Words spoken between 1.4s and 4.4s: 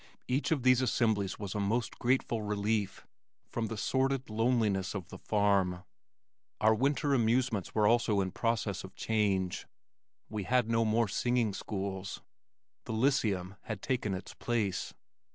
a most grateful relief from the sordid